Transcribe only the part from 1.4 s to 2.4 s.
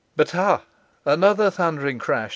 thundering crash.